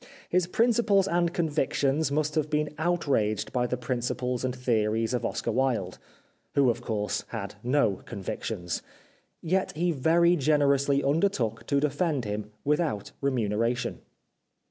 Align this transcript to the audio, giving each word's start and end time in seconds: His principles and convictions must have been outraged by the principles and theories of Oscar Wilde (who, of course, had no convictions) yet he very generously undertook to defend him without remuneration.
His 0.29 0.47
principles 0.47 1.07
and 1.07 1.31
convictions 1.31 2.11
must 2.11 2.33
have 2.33 2.49
been 2.49 2.73
outraged 2.79 3.53
by 3.53 3.67
the 3.67 3.77
principles 3.77 4.43
and 4.43 4.55
theories 4.55 5.13
of 5.13 5.23
Oscar 5.23 5.51
Wilde 5.51 5.99
(who, 6.55 6.71
of 6.71 6.81
course, 6.81 7.23
had 7.27 7.53
no 7.61 7.97
convictions) 8.03 8.81
yet 9.43 9.73
he 9.77 9.91
very 9.91 10.35
generously 10.35 11.03
undertook 11.03 11.67
to 11.67 11.79
defend 11.79 12.25
him 12.25 12.49
without 12.65 13.11
remuneration. 13.21 13.99